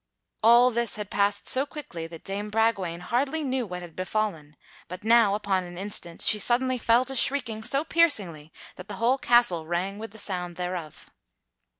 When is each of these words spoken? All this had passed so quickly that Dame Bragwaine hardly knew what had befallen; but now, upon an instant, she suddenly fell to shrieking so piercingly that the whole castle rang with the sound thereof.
All 0.41 0.71
this 0.71 0.95
had 0.95 1.11
passed 1.11 1.47
so 1.47 1.67
quickly 1.67 2.07
that 2.07 2.23
Dame 2.23 2.49
Bragwaine 2.49 3.01
hardly 3.01 3.43
knew 3.43 3.67
what 3.67 3.83
had 3.83 3.95
befallen; 3.95 4.55
but 4.87 5.03
now, 5.03 5.35
upon 5.35 5.63
an 5.63 5.77
instant, 5.77 6.23
she 6.23 6.39
suddenly 6.39 6.79
fell 6.79 7.05
to 7.05 7.15
shrieking 7.15 7.61
so 7.61 7.83
piercingly 7.83 8.51
that 8.77 8.87
the 8.87 8.95
whole 8.95 9.19
castle 9.19 9.67
rang 9.67 9.99
with 9.99 10.09
the 10.09 10.17
sound 10.17 10.55
thereof. 10.55 11.11